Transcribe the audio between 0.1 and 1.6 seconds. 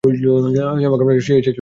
যে আমাকে বানিয়েছে সে এসেছিল।